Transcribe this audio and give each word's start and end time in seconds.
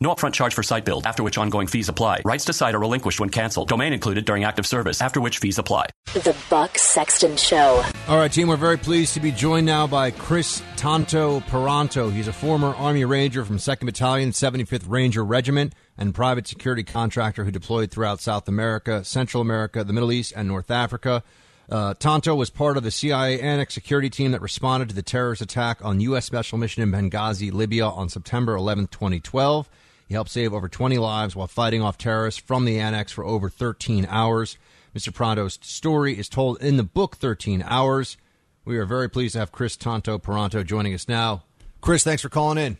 No 0.00 0.12
upfront 0.12 0.32
charge 0.32 0.54
for 0.54 0.62
site 0.64 0.84
build, 0.84 1.06
after 1.06 1.22
which 1.22 1.38
ongoing 1.38 1.68
fees 1.68 1.88
apply. 1.88 2.22
Rights 2.24 2.44
to 2.46 2.52
site 2.52 2.74
are 2.74 2.80
relinquished 2.80 3.20
when 3.20 3.30
canceled. 3.30 3.68
Domain 3.68 3.92
included 3.92 4.24
during 4.24 4.42
active 4.42 4.66
service, 4.66 5.00
after 5.00 5.20
which 5.20 5.38
fees 5.38 5.56
apply. 5.56 5.86
The 6.14 6.36
Buck 6.50 6.76
Sexton 6.76 7.36
Show. 7.36 7.82
All 8.08 8.18
right, 8.18 8.30
team, 8.30 8.48
we're 8.48 8.56
very 8.56 8.76
pleased 8.76 9.14
to 9.14 9.20
be 9.20 9.30
joined 9.30 9.66
now 9.66 9.86
by 9.86 10.10
Kris 10.10 10.62
Tanto 10.76 11.40
Paronto. 11.40 12.12
He's 12.12 12.26
a 12.26 12.32
former 12.32 12.74
Army 12.74 13.04
Ranger 13.04 13.44
from 13.44 13.58
2nd 13.58 13.86
Battalion, 13.86 14.30
75th 14.30 14.84
Ranger 14.88 15.24
Regiment, 15.24 15.74
and 15.96 16.12
private 16.12 16.48
security 16.48 16.82
contractor 16.82 17.44
who 17.44 17.52
deployed 17.52 17.92
throughout 17.92 18.20
South 18.20 18.48
America, 18.48 19.04
Central 19.04 19.40
America, 19.40 19.84
the 19.84 19.92
Middle 19.92 20.10
East, 20.10 20.32
and 20.34 20.48
North 20.48 20.72
Africa. 20.72 21.22
Uh, 21.70 21.94
Tanto 21.94 22.34
was 22.34 22.50
part 22.50 22.76
of 22.76 22.82
the 22.82 22.90
CIA 22.90 23.40
Annex 23.40 23.72
security 23.72 24.10
team 24.10 24.32
that 24.32 24.42
responded 24.42 24.88
to 24.88 24.94
the 24.94 25.02
terrorist 25.02 25.40
attack 25.40 25.82
on 25.82 26.00
U.S. 26.00 26.26
Special 26.26 26.58
Mission 26.58 26.82
in 26.82 26.90
Benghazi, 26.90 27.52
Libya 27.52 27.86
on 27.86 28.08
September 28.08 28.54
11, 28.56 28.88
2012. 28.88 29.68
He 30.14 30.16
helped 30.16 30.30
save 30.30 30.54
over 30.54 30.68
20 30.68 30.96
lives 30.96 31.34
while 31.34 31.48
fighting 31.48 31.82
off 31.82 31.98
terrorists 31.98 32.40
from 32.40 32.66
the 32.66 32.78
annex 32.78 33.10
for 33.10 33.24
over 33.24 33.50
13 33.50 34.06
hours. 34.08 34.56
Mr. 34.94 35.12
Paronto's 35.12 35.58
story 35.60 36.16
is 36.16 36.28
told 36.28 36.62
in 36.62 36.76
the 36.76 36.84
book 36.84 37.16
13 37.16 37.64
Hours. 37.66 38.16
We 38.64 38.78
are 38.78 38.84
very 38.84 39.10
pleased 39.10 39.32
to 39.32 39.40
have 39.40 39.50
Kris 39.50 39.76
Tanto 39.76 40.20
Paronto 40.20 40.64
joining 40.64 40.94
us 40.94 41.08
now. 41.08 41.42
Kris, 41.80 42.04
thanks 42.04 42.22
for 42.22 42.28
calling 42.28 42.58
in. 42.58 42.78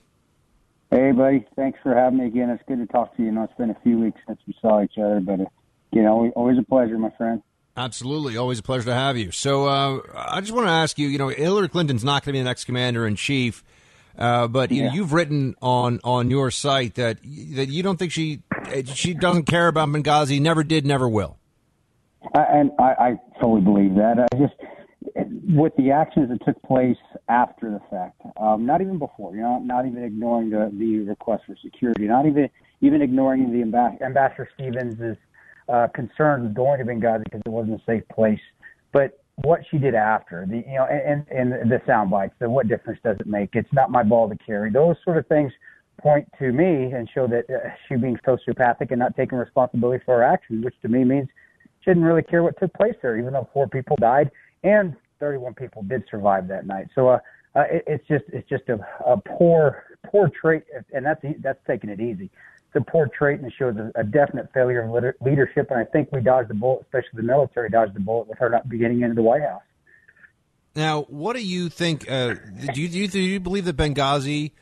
Hey, 0.92 1.10
buddy. 1.10 1.44
Thanks 1.56 1.80
for 1.82 1.92
having 1.92 2.20
me 2.20 2.26
again. 2.26 2.50
It's 2.50 2.62
good 2.68 2.78
to 2.78 2.86
talk 2.86 3.16
to 3.16 3.22
you. 3.22 3.30
You 3.30 3.34
know, 3.34 3.42
it's 3.42 3.58
been 3.58 3.70
a 3.70 3.80
few 3.82 3.98
weeks 3.98 4.20
since 4.28 4.38
we 4.46 4.54
saw 4.62 4.84
each 4.84 4.96
other, 4.96 5.18
but, 5.18 5.40
uh, 5.40 5.44
you 5.90 6.02
know, 6.02 6.30
always 6.36 6.56
a 6.56 6.62
pleasure, 6.62 6.96
my 6.98 7.10
friend. 7.18 7.42
Absolutely. 7.76 8.36
Always 8.36 8.60
a 8.60 8.62
pleasure 8.62 8.84
to 8.84 8.94
have 8.94 9.16
you. 9.16 9.32
So 9.32 9.66
uh, 9.66 10.02
I 10.14 10.40
just 10.40 10.52
want 10.52 10.68
to 10.68 10.72
ask 10.72 11.00
you, 11.00 11.08
you 11.08 11.18
know, 11.18 11.30
Hillary 11.30 11.68
Clinton's 11.68 12.04
not 12.04 12.22
going 12.22 12.32
to 12.32 12.32
be 12.34 12.38
the 12.38 12.44
next 12.44 12.66
commander 12.66 13.08
in 13.08 13.16
chief. 13.16 13.64
Uh, 14.18 14.46
but 14.46 14.70
you 14.70 14.84
Yeah. 14.84 14.92
you've 14.92 15.12
written 15.12 15.54
on 15.60 16.00
on 16.04 16.30
your 16.30 16.50
site 16.50 16.94
that 16.94 17.18
that 17.22 17.68
you 17.68 17.82
don't 17.82 17.98
think 17.98 18.12
she 18.12 18.42
she 18.86 19.14
doesn't 19.14 19.44
care 19.44 19.68
about 19.68 19.88
Benghazi, 19.88 20.40
never 20.40 20.62
did, 20.62 20.86
never 20.86 21.08
will. 21.08 21.36
I, 22.34 22.42
and 22.44 22.70
I, 22.78 22.82
I 22.82 23.20
fully 23.40 23.60
believe 23.60 23.94
that. 23.96 24.18
I 24.18 24.36
just 24.38 24.54
with 25.48 25.74
the 25.76 25.90
actions 25.90 26.30
that 26.30 26.44
took 26.44 26.60
place 26.62 26.96
after 27.28 27.70
the 27.70 27.80
fact, 27.90 28.20
um, 28.38 28.64
not 28.64 28.80
even 28.80 28.98
before. 28.98 29.34
You 29.34 29.42
know, 29.42 29.58
not 29.58 29.86
even 29.86 30.02
ignoring 30.02 30.50
the 30.50 30.70
the 30.72 31.00
request 31.00 31.44
for 31.46 31.56
security, 31.62 32.06
not 32.06 32.26
even 32.26 32.48
even 32.80 33.02
ignoring 33.02 33.50
the 33.52 33.62
ambas- 33.62 34.00
ambassador 34.00 34.48
Stevens' 34.54 35.16
uh, 35.68 35.88
concerns 35.94 36.44
with 36.44 36.54
going 36.54 36.78
to 36.78 36.84
Benghazi 36.84 37.24
because 37.24 37.42
it 37.44 37.48
wasn't 37.50 37.80
a 37.80 37.84
safe 37.84 38.06
place, 38.08 38.40
but 38.92 39.23
what 39.36 39.60
she 39.70 39.78
did 39.78 39.94
after 39.94 40.46
the 40.48 40.58
you 40.58 40.76
know 40.76 40.84
and 40.84 41.26
and 41.28 41.70
the 41.70 41.80
sound 41.86 42.10
bites 42.10 42.34
the 42.38 42.48
what 42.48 42.68
difference 42.68 43.00
does 43.02 43.16
it 43.18 43.26
make? 43.26 43.50
It's 43.54 43.72
not 43.72 43.90
my 43.90 44.02
ball 44.02 44.28
to 44.28 44.36
carry. 44.36 44.70
Those 44.70 44.96
sort 45.04 45.16
of 45.16 45.26
things 45.26 45.52
point 46.00 46.28
to 46.38 46.52
me 46.52 46.92
and 46.92 47.08
show 47.12 47.26
that 47.26 47.44
uh, 47.50 47.70
she 47.88 47.96
being 47.96 48.18
sociopathic 48.26 48.90
and 48.90 48.98
not 48.98 49.16
taking 49.16 49.38
responsibility 49.38 50.02
for 50.04 50.16
her 50.16 50.24
actions 50.24 50.64
which 50.64 50.74
to 50.82 50.88
me 50.88 51.04
means 51.04 51.28
she 51.80 51.90
didn't 51.90 52.02
really 52.02 52.22
care 52.22 52.42
what 52.42 52.58
took 52.58 52.72
place 52.74 52.96
there 53.00 53.16
even 53.16 53.32
though 53.32 53.48
four 53.52 53.68
people 53.68 53.96
died 54.00 54.30
and 54.64 54.96
31 55.20 55.54
people 55.54 55.82
did 55.84 56.02
survive 56.10 56.48
that 56.48 56.66
night. 56.66 56.88
So 56.94 57.08
uh, 57.08 57.18
uh 57.54 57.64
it, 57.70 57.84
it's 57.86 58.06
just 58.08 58.24
it's 58.32 58.48
just 58.48 58.64
a, 58.68 58.78
a 59.06 59.16
poor 59.16 59.84
poor 60.06 60.28
trait 60.28 60.64
and 60.92 61.04
that's 61.04 61.24
that's 61.40 61.60
taking 61.66 61.90
it 61.90 62.00
easy 62.00 62.30
it's 62.74 62.86
a 62.86 62.90
poor 62.90 63.08
trait 63.16 63.38
and 63.38 63.46
it 63.46 63.54
shows 63.58 63.76
a, 63.76 63.92
a 63.98 64.04
definite 64.04 64.48
failure 64.52 64.82
of 64.82 64.90
leader- 64.90 65.16
leadership. 65.20 65.70
And 65.70 65.78
I 65.78 65.84
think 65.84 66.10
we 66.12 66.20
dodged 66.20 66.50
the 66.50 66.54
bullet, 66.54 66.82
especially 66.82 67.16
the 67.16 67.22
military 67.22 67.70
dodged 67.70 67.94
the 67.94 68.00
bullet 68.00 68.28
with 68.28 68.38
her 68.38 68.48
not 68.48 68.68
getting 68.68 69.02
into 69.02 69.14
the 69.14 69.22
White 69.22 69.42
House. 69.42 69.62
Now, 70.76 71.02
what 71.02 71.36
do 71.36 71.46
you 71.46 71.68
think? 71.68 72.10
Uh, 72.10 72.34
do 72.74 72.82
you 72.82 72.88
do 72.88 72.98
you, 72.98 73.08
do 73.08 73.20
you 73.20 73.38
believe 73.38 73.64
that 73.66 73.76
Benghazi 73.76 74.52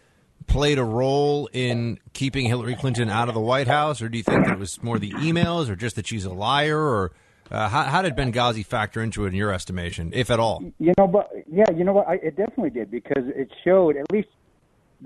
played 0.47 0.79
a 0.79 0.85
role 0.85 1.49
in 1.55 1.99
keeping 2.13 2.47
Hillary 2.47 2.75
Clinton 2.75 3.09
out 3.09 3.29
of 3.29 3.35
the 3.35 3.41
White 3.41 3.67
House, 3.69 4.03
or 4.03 4.11
do 4.11 4.19
you 4.19 4.25
think 4.25 4.45
that 4.45 4.53
it 4.53 4.59
was 4.59 4.83
more 4.83 4.99
the 4.99 5.13
emails, 5.13 5.71
or 5.71 5.77
just 5.77 5.97
that 5.97 6.07
she's 6.07 6.27
a 6.27 6.33
liar, 6.33 6.79
or 6.79 7.13
uh, 7.51 7.67
how, 7.71 7.85
how 7.85 8.03
did 8.03 8.15
Benghazi 8.15 8.67
factor 8.67 9.01
into 9.01 9.25
it 9.25 9.29
in 9.29 9.35
your 9.35 9.53
estimation, 9.53 10.11
if 10.13 10.31
at 10.31 10.39
all? 10.39 10.63
You 10.79 10.93
know, 10.99 11.07
but 11.07 11.31
yeah, 11.51 11.71
you 11.75 11.85
know 11.85 11.95
what? 11.95 12.09
I, 12.09 12.15
it 12.17 12.37
definitely 12.37 12.71
did 12.71 12.91
because 12.91 13.25
it 13.29 13.49
showed 13.65 13.97
at 13.97 14.13
least 14.13 14.29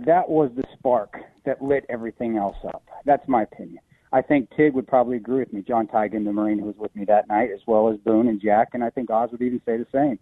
that 0.04 0.28
was 0.28 0.50
the 0.56 0.64
spark 0.78 1.16
that 1.44 1.62
lit 1.62 1.86
everything 1.88 2.36
else 2.36 2.56
up. 2.66 2.84
That's 3.04 3.26
my 3.28 3.42
opinion. 3.42 3.78
I 4.12 4.22
think 4.22 4.48
Tig 4.56 4.74
would 4.74 4.86
probably 4.86 5.16
agree 5.16 5.40
with 5.40 5.52
me. 5.52 5.62
John 5.62 5.86
Tiegen, 5.86 6.24
the 6.24 6.32
Marine 6.32 6.58
who 6.58 6.66
was 6.66 6.76
with 6.76 6.94
me 6.94 7.04
that 7.06 7.28
night, 7.28 7.50
as 7.52 7.60
well 7.66 7.88
as 7.90 7.98
Boone 7.98 8.28
and 8.28 8.40
Jack, 8.40 8.68
and 8.74 8.84
I 8.84 8.90
think 8.90 9.10
Oz 9.10 9.30
would 9.32 9.42
even 9.42 9.60
say 9.66 9.76
the 9.76 9.86
same. 9.92 10.18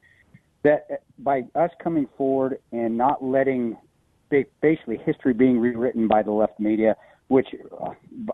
That 0.63 0.87
uh, 0.91 0.97
by 1.19 1.43
us 1.55 1.71
coming 1.83 2.09
forward 2.17 2.59
and 2.73 2.97
not 2.97 3.23
letting 3.23 3.77
basically 4.61 4.97
history 5.05 5.33
being 5.33 5.61
rewritten 5.61 6.09
by 6.09 6.23
the 6.23 6.33
left 6.33 6.59
media, 6.59 6.97
which 7.29 7.49
uh, 7.81 7.91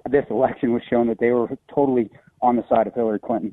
this 0.09 0.25
election 0.31 0.73
was 0.73 0.83
shown 0.89 1.09
that 1.09 1.19
they 1.19 1.31
were 1.31 1.49
totally 1.75 2.11
on 2.41 2.57
the 2.57 2.65
side 2.69 2.87
of 2.87 2.95
Hillary 2.95 3.19
Clinton 3.19 3.53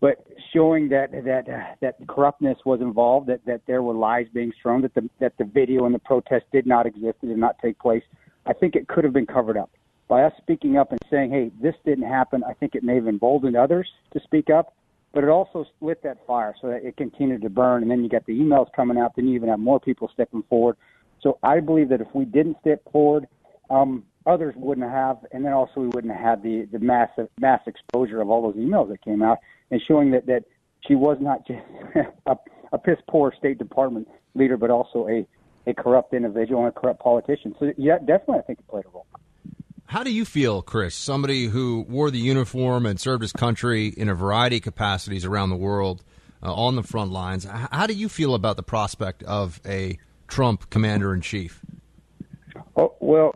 but 0.00 0.26
showing 0.52 0.88
that 0.88 1.12
that 1.12 1.48
uh, 1.48 1.74
that 1.80 1.96
corruptness 2.08 2.58
was 2.64 2.80
involved, 2.80 3.28
that 3.28 3.44
that 3.46 3.60
there 3.66 3.82
were 3.82 3.94
lies 3.94 4.26
being 4.32 4.52
strewn, 4.58 4.82
that 4.82 4.94
the 4.94 5.08
that 5.20 5.36
the 5.38 5.44
video 5.44 5.84
and 5.84 5.94
the 5.94 6.00
protest 6.00 6.46
did 6.52 6.66
not 6.66 6.86
exist, 6.86 7.18
did 7.20 7.36
not 7.36 7.56
take 7.62 7.78
place. 7.78 8.02
I 8.46 8.52
think 8.54 8.74
it 8.74 8.88
could 8.88 9.04
have 9.04 9.12
been 9.12 9.26
covered 9.26 9.56
up 9.56 9.70
by 10.08 10.22
us 10.22 10.32
speaking 10.38 10.78
up 10.78 10.90
and 10.90 11.00
saying, 11.10 11.30
"Hey, 11.30 11.50
this 11.60 11.74
didn't 11.84 12.08
happen." 12.08 12.42
I 12.44 12.54
think 12.54 12.74
it 12.74 12.82
may 12.82 12.94
have 12.94 13.08
emboldened 13.08 13.56
others 13.56 13.88
to 14.12 14.20
speak 14.20 14.48
up, 14.48 14.74
but 15.12 15.22
it 15.22 15.28
also 15.28 15.66
lit 15.82 16.02
that 16.02 16.26
fire 16.26 16.54
so 16.60 16.68
that 16.68 16.84
it 16.84 16.96
continued 16.96 17.42
to 17.42 17.50
burn. 17.50 17.82
And 17.82 17.90
then 17.90 18.02
you 18.02 18.08
got 18.08 18.24
the 18.24 18.38
emails 18.38 18.72
coming 18.74 18.96
out. 18.96 19.14
Then 19.16 19.28
you 19.28 19.34
even 19.34 19.50
have 19.50 19.60
more 19.60 19.80
people 19.80 20.10
stepping 20.12 20.42
forward. 20.44 20.76
So 21.20 21.38
I 21.42 21.60
believe 21.60 21.90
that 21.90 22.00
if 22.00 22.08
we 22.14 22.24
didn't 22.24 22.56
step 22.60 22.82
forward, 22.90 23.26
um, 23.68 24.04
others 24.26 24.54
wouldn't 24.56 24.90
have, 24.90 25.18
and 25.32 25.44
then 25.44 25.52
also 25.52 25.80
we 25.80 25.88
wouldn't 25.88 26.14
have 26.14 26.42
the 26.42 26.68
the 26.70 26.78
massive 26.78 27.28
mass 27.40 27.60
exposure 27.66 28.20
of 28.20 28.30
all 28.30 28.42
those 28.42 28.56
emails 28.56 28.88
that 28.90 29.02
came 29.02 29.22
out 29.22 29.38
and 29.70 29.80
showing 29.86 30.10
that 30.12 30.26
that 30.26 30.44
she 30.86 30.94
was 30.94 31.18
not 31.20 31.46
just 31.46 31.60
a, 32.26 32.36
a 32.72 32.78
piss 32.78 32.98
poor 33.08 33.32
State 33.38 33.58
Department 33.58 34.08
leader, 34.34 34.56
but 34.56 34.70
also 34.70 35.08
a 35.08 35.26
a 35.66 35.74
corrupt 35.74 36.14
individual 36.14 36.64
and 36.64 36.74
a 36.74 36.80
corrupt 36.80 37.00
politician. 37.00 37.54
So 37.58 37.72
yeah, 37.76 37.98
definitely, 37.98 38.38
I 38.38 38.42
think 38.42 38.60
it 38.60 38.68
played 38.68 38.84
a 38.86 38.88
role. 38.88 39.06
How 39.86 40.04
do 40.04 40.12
you 40.12 40.24
feel, 40.24 40.62
Kris, 40.62 40.94
somebody 40.94 41.46
who 41.46 41.84
wore 41.88 42.12
the 42.12 42.18
uniform 42.18 42.86
and 42.86 43.00
served 43.00 43.22
his 43.22 43.32
country 43.32 43.88
in 43.88 44.08
a 44.08 44.14
variety 44.14 44.58
of 44.58 44.62
capacities 44.62 45.24
around 45.24 45.50
the 45.50 45.56
world 45.56 46.04
uh, 46.44 46.54
on 46.54 46.76
the 46.76 46.84
front 46.84 47.10
lines? 47.10 47.44
How 47.44 47.88
do 47.88 47.94
you 47.94 48.08
feel 48.08 48.36
about 48.36 48.56
the 48.56 48.62
prospect 48.62 49.24
of 49.24 49.60
a 49.66 49.98
Trump 50.28 50.70
commander 50.70 51.12
in 51.12 51.22
chief? 51.22 51.60
Oh, 52.76 52.94
well, 53.00 53.34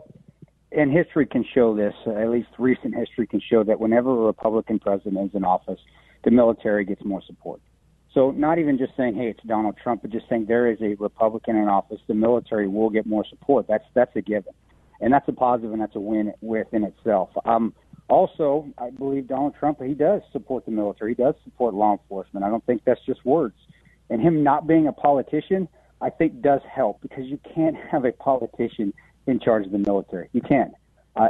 and 0.75 0.91
history 0.91 1.25
can 1.25 1.45
show 1.53 1.75
this. 1.75 1.93
Uh, 2.05 2.11
at 2.11 2.29
least 2.29 2.49
recent 2.57 2.95
history 2.95 3.27
can 3.27 3.41
show 3.41 3.63
that 3.63 3.79
whenever 3.79 4.11
a 4.11 4.25
Republican 4.25 4.79
president 4.79 5.29
is 5.29 5.35
in 5.35 5.43
office, 5.43 5.79
the 6.23 6.31
military 6.31 6.85
gets 6.85 7.03
more 7.03 7.21
support. 7.25 7.61
So 8.13 8.31
not 8.31 8.59
even 8.59 8.77
just 8.77 8.95
saying, 8.95 9.15
"Hey, 9.15 9.27
it's 9.27 9.43
Donald 9.43 9.75
Trump," 9.81 10.01
but 10.01 10.11
just 10.11 10.27
saying 10.29 10.45
there 10.45 10.67
is 10.71 10.81
a 10.81 10.95
Republican 10.95 11.57
in 11.57 11.67
office, 11.67 11.99
the 12.07 12.13
military 12.13 12.67
will 12.67 12.89
get 12.89 13.05
more 13.05 13.25
support. 13.25 13.67
That's 13.67 13.83
that's 13.93 14.15
a 14.15 14.21
given, 14.21 14.53
and 15.01 15.13
that's 15.13 15.27
a 15.27 15.33
positive 15.33 15.73
and 15.73 15.81
that's 15.81 15.95
a 15.95 15.99
win 15.99 16.33
within 16.41 16.83
itself. 16.83 17.29
Um, 17.45 17.73
also, 18.07 18.67
I 18.77 18.91
believe 18.91 19.27
Donald 19.27 19.55
Trump 19.59 19.81
he 19.81 19.93
does 19.93 20.21
support 20.31 20.65
the 20.65 20.71
military. 20.71 21.11
He 21.11 21.23
does 21.23 21.35
support 21.43 21.73
law 21.73 21.91
enforcement. 21.93 22.45
I 22.45 22.49
don't 22.49 22.65
think 22.65 22.83
that's 22.85 23.03
just 23.05 23.25
words. 23.25 23.55
And 24.09 24.21
him 24.21 24.43
not 24.43 24.67
being 24.67 24.87
a 24.87 24.93
politician, 24.93 25.67
I 25.99 26.09
think, 26.09 26.41
does 26.41 26.61
help 26.73 27.01
because 27.01 27.25
you 27.25 27.39
can't 27.53 27.75
have 27.75 28.05
a 28.05 28.11
politician 28.11 28.93
in 29.27 29.39
charge 29.39 29.65
of 29.65 29.71
the 29.71 29.79
military. 29.79 30.29
You 30.33 30.41
can't. 30.41 30.73
Uh, 31.15 31.29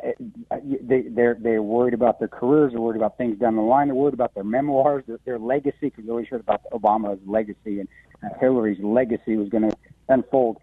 they, 0.82 1.04
they're 1.10 1.38
they're 1.40 1.62
worried 1.62 1.94
about 1.94 2.18
their 2.18 2.28
careers. 2.28 2.72
They're 2.72 2.82
worried 2.82 2.98
about 2.98 3.18
things 3.18 3.38
down 3.38 3.56
the 3.56 3.62
line. 3.62 3.88
They're 3.88 3.96
worried 3.96 4.16
about 4.16 4.34
their 4.34 4.44
memoirs, 4.44 5.04
their, 5.08 5.20
their 5.26 5.40
legacy. 5.40 5.78
Because 5.82 6.06
we 6.06 6.10
always 6.10 6.28
heard 6.28 6.42
about 6.42 6.62
Obama's 6.74 7.20
legacy 7.28 7.80
and 7.80 7.88
uh, 8.24 8.30
Hillary's 8.40 8.80
legacy 8.82 9.36
was 9.36 9.50
going 9.50 9.70
to 9.70 9.78
unfold. 10.10 10.58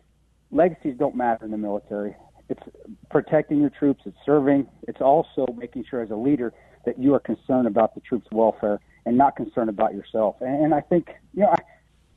Legacies 0.50 0.96
don't 0.99 1.14
matter 1.14 1.44
in 1.44 1.52
the 1.52 1.56
military. 1.56 2.17
It's 2.49 2.62
protecting 3.11 3.61
your 3.61 3.70
troops. 3.70 4.02
It's 4.06 4.17
serving. 4.26 4.67
It's 4.88 5.00
also 5.00 5.46
making 5.56 5.85
sure 5.88 6.02
as 6.02 6.11
a 6.11 6.17
leader 6.17 6.52
that 6.85 6.99
you 6.99 7.14
are 7.14 7.20
concerned 7.20 7.69
about 7.69 7.94
the 7.94 8.00
troops' 8.00 8.26
welfare 8.32 8.81
and 9.06 9.17
not 9.17 9.37
concerned 9.37 9.70
about 9.70 9.94
yourself. 9.94 10.37
And, 10.40 10.64
and 10.64 10.75
I 10.75 10.81
think 10.81 11.11
you 11.32 11.43
know 11.43 11.50
I, 11.50 11.61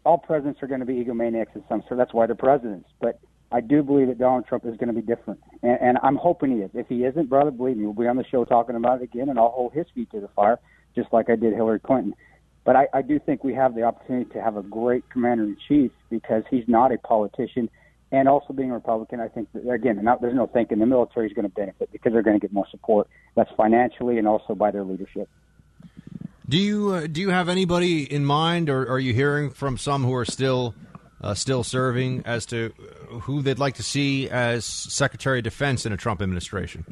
all 0.05 0.17
presidents 0.17 0.61
are 0.63 0.67
going 0.67 0.79
to 0.79 0.85
be 0.87 1.03
egomaniacs 1.03 1.55
in 1.55 1.63
some 1.69 1.83
sort. 1.87 1.97
That's 1.97 2.13
why 2.13 2.25
they're 2.25 2.35
presidents. 2.35 2.89
But 2.99 3.19
I 3.55 3.61
do 3.61 3.81
believe 3.83 4.07
that 4.07 4.19
Donald 4.19 4.45
Trump 4.45 4.65
is 4.65 4.75
going 4.75 4.93
to 4.93 4.93
be 4.93 5.01
different, 5.01 5.39
and, 5.63 5.77
and 5.81 5.97
I'm 6.03 6.17
hoping 6.17 6.51
he 6.51 6.57
is. 6.57 6.71
If 6.73 6.87
he 6.89 7.05
isn't, 7.05 7.29
brother, 7.29 7.51
believe 7.51 7.77
me, 7.77 7.85
we'll 7.85 7.93
be 7.93 8.05
on 8.05 8.17
the 8.17 8.25
show 8.25 8.43
talking 8.43 8.75
about 8.75 9.01
it 9.01 9.05
again, 9.05 9.29
and 9.29 9.39
I'll 9.39 9.51
hold 9.51 9.71
his 9.71 9.85
feet 9.95 10.11
to 10.11 10.19
the 10.19 10.27
fire, 10.35 10.59
just 10.93 11.07
like 11.13 11.29
I 11.29 11.37
did 11.37 11.53
Hillary 11.53 11.79
Clinton. 11.79 12.13
But 12.65 12.75
I, 12.75 12.87
I 12.93 13.01
do 13.01 13.17
think 13.17 13.45
we 13.45 13.53
have 13.53 13.73
the 13.73 13.83
opportunity 13.83 14.29
to 14.31 14.41
have 14.41 14.57
a 14.57 14.61
great 14.61 15.09
commander 15.09 15.45
in 15.45 15.55
chief 15.69 15.91
because 16.09 16.43
he's 16.49 16.65
not 16.67 16.91
a 16.91 16.97
politician, 16.97 17.69
and 18.11 18.27
also 18.27 18.51
being 18.51 18.71
a 18.71 18.73
Republican, 18.73 19.21
I 19.21 19.29
think 19.29 19.47
that, 19.53 19.69
again, 19.69 20.03
not, 20.03 20.19
there's 20.19 20.35
no 20.35 20.47
thinking 20.47 20.79
the 20.79 20.85
military 20.85 21.27
is 21.27 21.33
going 21.33 21.47
to 21.47 21.55
benefit 21.55 21.89
because 21.93 22.11
they're 22.11 22.23
going 22.23 22.37
to 22.37 22.45
get 22.45 22.51
more 22.51 22.67
support. 22.69 23.07
That's 23.35 23.51
financially 23.55 24.17
and 24.17 24.27
also 24.27 24.53
by 24.53 24.71
their 24.71 24.83
leadership. 24.83 25.29
Do 26.49 26.57
you 26.57 26.91
uh, 26.91 27.07
do 27.07 27.21
you 27.21 27.29
have 27.29 27.47
anybody 27.47 28.03
in 28.03 28.25
mind, 28.25 28.69
or 28.69 28.87
are 28.87 28.99
you 28.99 29.13
hearing 29.13 29.49
from 29.49 29.77
some 29.77 30.03
who 30.03 30.13
are 30.13 30.25
still 30.25 30.75
uh, 31.21 31.33
still 31.33 31.63
serving 31.63 32.23
as 32.25 32.45
to 32.47 32.73
who 33.21 33.41
they'd 33.41 33.59
like 33.59 33.75
to 33.75 33.83
see 33.83 34.29
as 34.29 34.65
Secretary 34.65 35.39
of 35.39 35.43
Defense 35.43 35.85
in 35.85 35.91
a 35.91 35.97
Trump 35.97 36.21
administration? 36.21 36.85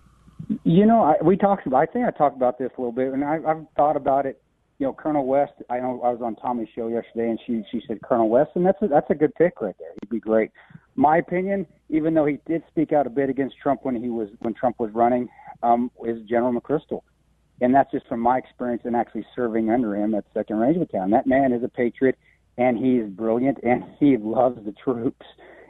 You 0.64 0.86
know, 0.86 1.04
I, 1.04 1.16
we 1.24 1.38
talked. 1.38 1.68
I 1.74 1.86
think 1.86 2.06
I 2.06 2.12
talked 2.12 2.36
about 2.36 2.58
this 2.58 2.72
a 2.78 2.82
little 2.82 2.92
bit, 2.92 3.14
and 3.14 3.24
I, 3.24 3.40
I've 3.48 3.66
thought 3.76 3.96
about 3.96 4.26
it. 4.26 4.42
You 4.80 4.88
know, 4.88 4.94
Colonel 4.94 5.26
West. 5.26 5.54
I 5.70 5.80
know 5.80 6.02
I 6.04 6.10
was 6.10 6.22
on 6.22 6.36
Tomi's 6.36 6.68
show 6.76 6.88
yesterday, 6.88 7.30
and 7.30 7.40
she 7.46 7.64
she 7.72 7.82
said 7.88 8.02
Colonel 8.02 8.30
West, 8.30 8.52
and 8.56 8.66
that's 8.66 8.82
a, 8.82 8.88
that's 8.88 9.10
a 9.10 9.16
good 9.16 9.34
pick 9.36 9.62
right 9.62 9.76
there. 9.80 9.90
He'd 10.02 10.10
be 10.10 10.20
great. 10.20 10.52
My 10.96 11.18
opinion, 11.18 11.66
even 11.90 12.14
though 12.14 12.26
he 12.26 12.40
did 12.46 12.64
speak 12.70 12.92
out 12.92 13.08
a 13.08 13.10
bit 13.10 13.30
against 13.30 13.56
Trump 13.62 13.82
when 13.84 14.02
he 14.02 14.10
was 14.10 14.30
when 14.40 14.54
Trump 14.54 14.80
was 14.80 14.92
running, 14.94 15.30
um, 15.64 15.92
is 16.06 16.22
General 16.28 16.60
McChrystal, 16.60 17.02
and 17.62 17.74
that's 17.74 17.92
just 17.92 18.08
from 18.08 18.20
my 18.20 18.38
experience 18.38 18.82
and 18.86 18.96
actually 18.96 19.26
serving 19.36 19.70
under 19.70 19.96
him 19.96 20.14
at 20.14 20.26
Second 20.34 20.58
Ranger 20.58 20.80
Battalion. 20.80 21.12
That 21.12 21.28
man 21.28 21.54
is 21.54 21.64
a 21.64 21.70
patriot, 21.70 22.18
and 22.58 22.78
he's 22.78 23.06
brilliant, 23.06 23.60
and 23.64 23.84
he 24.00 24.18
loves 24.18 24.64
the 24.66 24.74
troops 24.74 25.26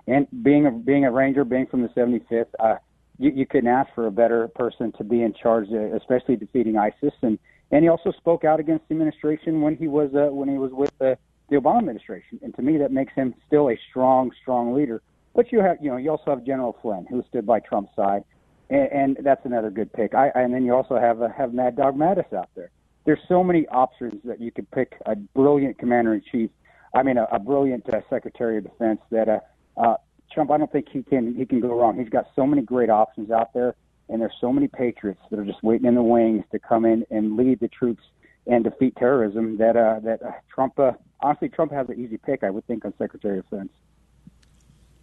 and 0.08 0.28
being 0.44 0.66
a 0.66 0.72
being 0.72 1.06
a 1.06 1.12
ranger, 1.12 1.46
being 1.46 1.66
from 1.68 1.82
the 1.82 1.88
75th, 1.90 2.48
uh, 2.60 2.76
you, 3.18 3.32
you 3.32 3.46
couldn't 3.46 3.70
ask 3.70 3.94
for 3.94 4.08
a 4.08 4.12
better 4.12 4.48
person 4.50 4.92
to 4.98 5.04
be 5.04 5.22
in 5.22 5.34
charge, 5.34 5.68
uh, 5.72 5.96
especially 5.96 6.36
defeating 6.36 6.78
ISIS. 6.78 7.14
And 7.22 7.40
and 7.72 7.84
he 7.84 7.90
also 7.90 8.12
spoke 8.12 8.44
out 8.44 8.60
against 8.60 8.88
the 8.88 8.94
administration 8.94 9.62
when 9.62 9.76
he 9.78 9.88
was 9.88 10.14
uh, 10.14 10.34
when 10.34 10.50
he 10.50 10.58
was 10.58 10.72
with 10.74 10.92
the 11.00 11.18
the 11.50 11.56
Obama 11.56 11.80
administration. 11.80 12.40
And 12.42 12.54
to 12.56 12.62
me, 12.62 12.78
that 12.78 12.92
makes 12.92 13.14
him 13.14 13.34
still 13.48 13.70
a 13.70 13.78
strong, 13.90 14.32
strong 14.42 14.74
leader. 14.74 15.02
But 15.36 15.52
you 15.52 15.62
have, 15.62 15.78
you 15.82 15.90
know, 15.90 15.98
you 15.98 16.12
also 16.12 16.26
have 16.28 16.46
General 16.46 16.78
Flynn, 16.82 17.08
who 17.10 17.24
stood 17.30 17.46
by 17.46 17.60
Trump's 17.60 17.96
side, 17.96 18.24
and, 18.70 19.18
and 19.18 19.18
that's 19.24 19.46
another 19.46 19.72
good 19.72 19.92
pick. 19.92 20.14
I, 20.14 20.30
and 20.36 20.54
then 20.54 20.64
you 20.64 20.76
also 20.76 20.98
have 20.98 21.22
uh, 21.22 21.30
have 21.30 21.54
Mad 21.54 21.78
Dog 21.78 21.96
Mattis 21.96 22.32
out 22.34 22.50
there. 22.56 22.72
There's 23.06 23.20
so 23.28 23.44
many 23.44 23.68
options 23.68 24.22
that 24.26 24.42
you 24.42 24.52
could 24.52 24.70
pick. 24.72 24.94
A 25.06 25.16
brilliant 25.16 25.78
commander 25.78 26.14
in 26.14 26.22
chief. 26.30 26.50
I 26.94 27.04
mean, 27.04 27.18
a, 27.18 27.26
a 27.32 27.40
brilliant 27.40 27.88
uh, 27.90 28.02
Secretary 28.10 28.58
of 28.58 28.64
Defense 28.64 29.02
that 29.12 29.28
uh, 29.28 29.40
uh, 29.78 29.96
Trump, 30.32 30.52
I 30.52 30.58
don't 30.58 30.72
think 30.72 30.88
he 30.90 31.04
can 31.04 31.36
he 31.36 31.46
can 31.46 31.60
go 31.60 31.80
wrong. 31.80 31.98
He's 31.98 32.10
got 32.10 32.28
so 32.36 32.46
many 32.46 32.62
great 32.62 32.90
options 32.90 33.32
out 33.32 33.54
there, 33.54 33.76
and 34.10 34.22
there's 34.22 34.36
so 34.40 34.52
many 34.52 34.68
patriots 34.68 35.22
that 35.30 35.40
are 35.40 35.46
just 35.46 35.64
waiting 35.64 35.88
in 35.88 35.96
the 35.96 36.04
wings 36.04 36.44
to 36.52 36.60
come 36.60 36.86
in 36.86 37.06
and 37.10 37.38
lead 37.38 37.60
the 37.60 37.68
troops 37.68 38.04
and 38.48 38.64
defeat 38.64 38.96
terrorism. 38.96 39.58
That 39.58 39.76
uh, 39.76 40.00
that 40.04 40.22
uh, 40.24 40.32
Trump, 40.54 40.80
uh, 40.80 40.94
honestly, 41.22 41.50
Trump 41.50 41.72
has 41.72 41.90
an 41.90 42.00
easy 42.00 42.18
pick, 42.18 42.44
I 42.44 42.50
would 42.50 42.66
think, 42.68 42.86
on 42.86 42.94
Secretary 42.98 43.40
of 43.40 43.50
Defense. 43.50 43.70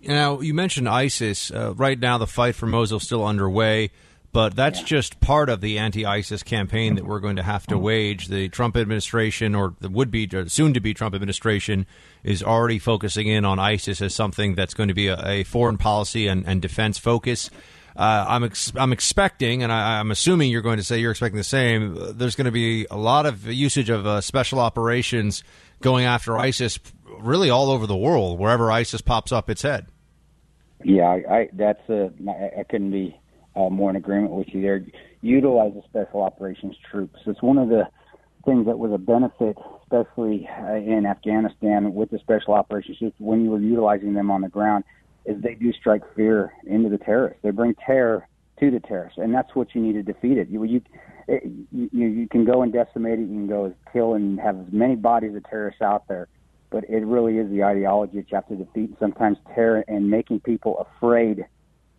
Now 0.02 0.40
you 0.40 0.54
mentioned 0.54 0.88
ISIS. 0.88 1.50
Uh, 1.50 1.74
right 1.74 1.98
now, 1.98 2.18
the 2.18 2.26
fight 2.26 2.54
for 2.54 2.66
Mosul 2.66 2.98
is 2.98 3.04
still 3.04 3.24
underway. 3.24 3.90
But 4.32 4.54
that's 4.54 4.80
yeah. 4.80 4.86
just 4.86 5.20
part 5.20 5.48
of 5.48 5.60
the 5.60 5.78
anti-ISIS 5.78 6.44
campaign 6.44 6.94
that 6.94 7.04
we're 7.04 7.18
going 7.18 7.36
to 7.36 7.42
have 7.42 7.66
to 7.66 7.76
wage. 7.76 8.28
The 8.28 8.48
Trump 8.48 8.76
administration, 8.76 9.56
or 9.56 9.74
the 9.80 9.88
would-be 9.88 10.28
soon-to-be 10.46 10.94
Trump 10.94 11.16
administration, 11.16 11.84
is 12.22 12.42
already 12.42 12.78
focusing 12.78 13.26
in 13.26 13.44
on 13.44 13.58
ISIS 13.58 14.00
as 14.00 14.14
something 14.14 14.54
that's 14.54 14.74
going 14.74 14.88
to 14.88 14.94
be 14.94 15.08
a, 15.08 15.20
a 15.26 15.44
foreign 15.44 15.78
policy 15.78 16.28
and, 16.28 16.46
and 16.46 16.62
defense 16.62 16.96
focus. 16.96 17.50
Uh, 17.96 18.24
I'm 18.28 18.44
ex- 18.44 18.72
I'm 18.76 18.92
expecting, 18.92 19.64
and 19.64 19.72
I, 19.72 19.98
am 19.98 20.12
assuming 20.12 20.50
you're 20.50 20.62
going 20.62 20.78
to 20.78 20.84
say 20.84 21.00
you're 21.00 21.10
expecting 21.10 21.36
the 21.36 21.44
same. 21.44 21.96
There's 22.16 22.36
going 22.36 22.44
to 22.44 22.52
be 22.52 22.86
a 22.88 22.96
lot 22.96 23.26
of 23.26 23.46
usage 23.46 23.90
of 23.90 24.06
uh, 24.06 24.20
special 24.20 24.60
operations 24.60 25.42
going 25.80 26.04
after 26.04 26.38
ISIS, 26.38 26.78
really 27.18 27.50
all 27.50 27.70
over 27.70 27.88
the 27.88 27.96
world, 27.96 28.38
wherever 28.38 28.70
ISIS 28.70 29.00
pops 29.00 29.32
up 29.32 29.50
its 29.50 29.62
head. 29.62 29.86
Yeah, 30.84 31.08
I, 31.08 31.34
I 31.34 31.48
that's 31.52 31.88
a 31.90 32.12
I 32.56 32.62
couldn't 32.62 32.92
be 32.92 33.19
uh, 33.66 33.70
more 33.70 33.90
in 33.90 33.96
agreement 33.96 34.32
with 34.32 34.48
you 34.52 34.62
there. 34.62 34.84
Utilize 35.22 35.72
the 35.74 35.82
special 35.88 36.22
operations 36.22 36.76
troops. 36.90 37.18
It's 37.26 37.42
one 37.42 37.58
of 37.58 37.68
the 37.68 37.84
things 38.44 38.66
that 38.66 38.78
was 38.78 38.92
a 38.92 38.98
benefit, 38.98 39.56
especially 39.82 40.48
uh, 40.62 40.74
in 40.74 41.06
Afghanistan 41.06 41.94
with 41.94 42.10
the 42.10 42.18
special 42.18 42.54
operations 42.54 42.98
troops 42.98 43.16
when 43.18 43.44
you 43.44 43.50
were 43.50 43.60
utilizing 43.60 44.14
them 44.14 44.30
on 44.30 44.40
the 44.40 44.48
ground, 44.48 44.84
is 45.26 45.40
they 45.42 45.54
do 45.54 45.72
strike 45.72 46.02
fear 46.14 46.52
into 46.66 46.88
the 46.88 46.98
terrorists. 46.98 47.40
They 47.42 47.50
bring 47.50 47.74
terror 47.74 48.26
to 48.60 48.70
the 48.70 48.80
terrorists, 48.80 49.18
and 49.18 49.34
that's 49.34 49.54
what 49.54 49.74
you 49.74 49.80
need 49.80 49.92
to 49.92 50.02
defeat 50.02 50.38
it. 50.38 50.48
You 50.48 50.62
you 50.64 50.80
it, 51.28 51.42
you, 51.70 51.88
you 51.92 52.28
can 52.28 52.44
go 52.44 52.62
and 52.62 52.72
decimate 52.72 53.18
it. 53.18 53.22
You 53.22 53.28
can 53.28 53.46
go 53.46 53.66
and 53.66 53.74
kill 53.92 54.14
and 54.14 54.40
have 54.40 54.58
as 54.58 54.66
many 54.72 54.96
bodies 54.96 55.34
of 55.36 55.44
terrorists 55.44 55.82
out 55.82 56.08
there, 56.08 56.28
but 56.70 56.84
it 56.84 57.04
really 57.04 57.38
is 57.38 57.50
the 57.50 57.62
ideology 57.62 58.18
that 58.18 58.30
you 58.30 58.34
have 58.34 58.48
to 58.48 58.56
defeat. 58.56 58.94
Sometimes 58.98 59.38
terror 59.54 59.84
and 59.86 60.10
making 60.10 60.40
people 60.40 60.86
afraid 60.96 61.44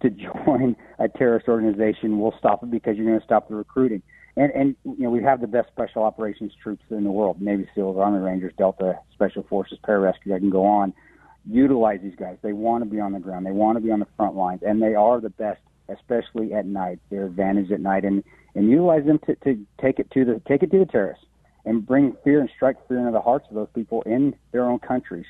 to 0.01 0.09
join 0.45 0.75
a 1.01 1.09
terrorist 1.09 1.47
organization 1.47 2.19
will 2.19 2.33
stop 2.37 2.63
it 2.63 2.71
because 2.71 2.95
you're 2.95 3.07
going 3.07 3.19
to 3.19 3.25
stop 3.25 3.49
the 3.49 3.55
recruiting. 3.55 4.01
And 4.37 4.51
and 4.53 4.75
you 4.85 5.03
know 5.03 5.09
we 5.09 5.21
have 5.23 5.41
the 5.41 5.47
best 5.47 5.67
special 5.69 6.03
operations 6.03 6.53
troops 6.63 6.83
in 6.89 7.03
the 7.03 7.11
world: 7.11 7.41
Navy 7.41 7.67
SEALs, 7.75 7.97
Army 7.97 8.19
Rangers, 8.19 8.53
Delta 8.57 8.97
Special 9.13 9.43
Forces, 9.43 9.77
Pararescue. 9.85 10.33
I 10.33 10.39
can 10.39 10.49
go 10.49 10.65
on. 10.65 10.93
Utilize 11.49 11.99
these 12.01 12.15
guys. 12.15 12.37
They 12.41 12.53
want 12.53 12.83
to 12.83 12.89
be 12.89 12.99
on 12.99 13.11
the 13.11 13.19
ground. 13.19 13.45
They 13.45 13.51
want 13.51 13.77
to 13.77 13.83
be 13.83 13.91
on 13.91 13.99
the 13.99 14.07
front 14.15 14.35
lines, 14.35 14.61
and 14.65 14.81
they 14.81 14.95
are 14.95 15.19
the 15.19 15.31
best, 15.31 15.59
especially 15.89 16.53
at 16.53 16.65
night. 16.65 16.99
They're 17.09 17.25
advantaged 17.25 17.71
at 17.73 17.81
night, 17.81 18.05
and 18.05 18.23
and 18.55 18.69
utilize 18.69 19.05
them 19.05 19.19
to, 19.25 19.35
to 19.43 19.65
take 19.81 19.99
it 19.99 20.09
to 20.11 20.23
the 20.23 20.41
take 20.47 20.63
it 20.63 20.71
to 20.71 20.79
the 20.79 20.85
terrorists 20.85 21.25
and 21.65 21.85
bring 21.85 22.15
fear 22.23 22.39
and 22.39 22.49
strike 22.55 22.77
fear 22.87 22.99
into 22.99 23.11
the 23.11 23.21
hearts 23.21 23.47
of 23.49 23.55
those 23.55 23.69
people 23.75 24.01
in 24.03 24.33
their 24.51 24.63
own 24.63 24.79
countries. 24.79 25.25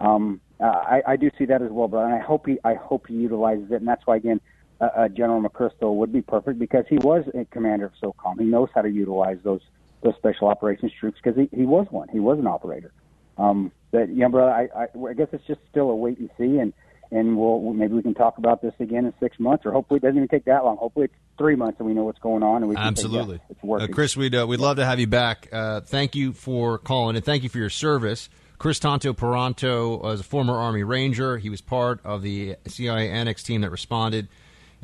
Um, 0.00 0.40
I, 0.60 1.02
I 1.06 1.16
do 1.16 1.30
see 1.38 1.44
that 1.46 1.62
as 1.62 1.70
well, 1.70 1.88
but 1.88 2.04
I 2.04 2.18
hope 2.18 2.46
he 2.46 2.58
I 2.64 2.74
hope 2.74 3.06
he 3.06 3.14
utilizes 3.14 3.70
it, 3.70 3.76
and 3.76 3.88
that's 3.88 4.06
why 4.06 4.16
again, 4.16 4.40
uh, 4.82 4.86
uh, 4.96 5.08
General 5.08 5.40
McChrystal 5.40 5.94
would 5.94 6.12
be 6.12 6.22
perfect 6.22 6.58
because 6.58 6.84
he 6.88 6.98
was 6.98 7.24
a 7.34 7.44
commander 7.46 7.86
of 7.86 7.92
SOCOM. 8.02 8.40
He 8.40 8.44
knows 8.44 8.68
how 8.74 8.82
to 8.82 8.90
utilize 8.90 9.38
those 9.44 9.60
those 10.02 10.14
special 10.16 10.48
operations 10.48 10.90
troops 10.98 11.18
because 11.22 11.38
he, 11.38 11.56
he 11.56 11.64
was 11.64 11.86
one. 11.90 12.08
He 12.08 12.18
was 12.18 12.40
an 12.40 12.48
operator. 12.48 12.92
Um, 13.38 13.70
but 13.92 14.08
you 14.08 14.16
know, 14.16 14.30
brother, 14.30 14.50
I, 14.50 14.68
I 14.76 14.86
I 15.08 15.12
guess 15.14 15.28
it's 15.32 15.46
just 15.46 15.60
still 15.70 15.88
a 15.90 15.94
wait 15.94 16.18
and 16.18 16.28
see, 16.36 16.58
and 16.58 16.72
and 17.12 17.38
we'll 17.38 17.60
maybe 17.72 17.94
we 17.94 18.02
can 18.02 18.14
talk 18.14 18.38
about 18.38 18.60
this 18.60 18.74
again 18.80 19.04
in 19.04 19.14
six 19.20 19.38
months, 19.38 19.64
or 19.64 19.70
hopefully 19.70 19.98
it 19.98 20.02
doesn't 20.02 20.16
even 20.16 20.28
take 20.28 20.46
that 20.46 20.64
long. 20.64 20.76
Hopefully 20.78 21.04
it's 21.04 21.14
three 21.38 21.54
months 21.54 21.78
and 21.78 21.86
we 21.86 21.94
know 21.94 22.04
what's 22.04 22.18
going 22.18 22.42
on. 22.42 22.62
And 22.62 22.68
we 22.68 22.76
absolutely 22.76 23.36
say, 23.36 23.42
yeah, 23.48 23.54
it's 23.54 23.62
working. 23.62 23.90
Uh, 23.90 23.94
Kris, 23.94 24.16
we'd 24.16 24.34
uh, 24.34 24.46
we'd 24.46 24.60
love 24.60 24.78
to 24.78 24.84
have 24.84 24.98
you 24.98 25.06
back. 25.06 25.48
Uh, 25.52 25.80
thank 25.82 26.16
you 26.16 26.32
for 26.32 26.78
calling 26.78 27.14
and 27.14 27.24
thank 27.24 27.44
you 27.44 27.48
for 27.48 27.58
your 27.58 27.70
service. 27.70 28.28
Kris 28.58 28.78
Tanto 28.78 29.12
Paronto 29.12 30.00
was 30.02 30.20
a 30.20 30.24
former 30.24 30.54
Army 30.54 30.84
Ranger. 30.84 31.36
He 31.36 31.50
was 31.50 31.60
part 31.60 32.00
of 32.04 32.22
the 32.22 32.56
CIA 32.66 33.10
Annex 33.10 33.42
team 33.42 33.60
that 33.62 33.70
responded. 33.70 34.28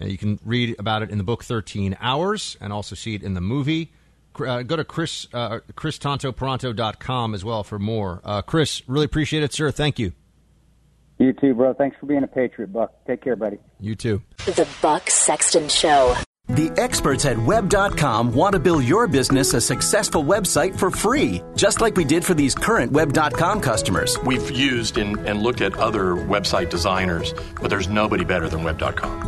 Uh, 0.01 0.07
you 0.07 0.19
can 0.19 0.39
read 0.45 0.77
about 0.79 1.03
it 1.03 1.11
in 1.11 1.19
the 1.19 1.25
book 1.25 1.45
13 1.45 1.97
Hours 2.01 2.57
and 2.61 2.73
also 2.73 2.95
see 2.95 3.15
it 3.15 3.23
in 3.23 3.35
the 3.35 3.41
movie. 3.41 3.93
Uh, 4.39 4.63
go 4.63 4.77
to 4.77 4.85
Kris, 4.85 5.27
uh, 5.35 5.61
KrisTantoParonto.com 5.75 7.35
as 7.35 7.45
well 7.45 7.65
for 7.65 7.79
more. 7.79 8.21
Uh, 8.25 8.43
Kris, 8.43 8.83
really 8.87 9.05
appreciate 9.05 9.43
it, 9.43 9.53
sir. 9.53 9.71
Thank 9.71 9.99
you. 9.99 10.13
You 11.19 11.33
too, 11.33 11.55
bro. 11.55 11.75
Thanks 11.75 11.97
for 11.99 12.07
being 12.07 12.23
a 12.23 12.29
patriot, 12.29 12.73
Buck. 12.73 12.93
Take 13.07 13.23
care, 13.23 13.35
buddy. 13.35 13.59
You 13.81 13.97
too. 13.97 14.23
The 14.47 14.69
Buck 14.81 15.11
Sexton 15.11 15.69
Show. 15.69 16.15
The 16.49 16.71
experts 16.79 17.27
at 17.27 17.37
web.com 17.37 18.33
want 18.33 18.55
to 18.55 18.59
build 18.59 18.85
your 18.85 19.07
business 19.07 19.53
a 19.53 19.61
successful 19.61 20.25
website 20.25 20.79
for 20.79 20.91
free, 20.91 21.43
just 21.57 21.83
like 21.83 21.97
we 21.97 22.05
did 22.05 22.25
for 22.25 22.33
these 22.33 22.55
current 22.55 22.91
web.com 22.91 23.61
customers. 23.61 24.17
We've 24.25 24.51
used 24.51 24.97
and, 24.97 25.19
and 25.29 25.43
looked 25.43 25.61
at 25.61 25.75
other 25.75 26.15
website 26.15 26.71
designers, 26.71 27.35
but 27.61 27.69
there's 27.69 27.89
nobody 27.89 28.25
better 28.25 28.49
than 28.49 28.63
web.com. 28.63 29.28